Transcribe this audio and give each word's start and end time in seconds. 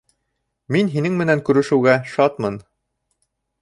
Мин 0.75 0.89
һинең 0.95 1.19
менән 1.21 1.45
күрешеүгә 1.51 1.97
шатмын 2.17 2.61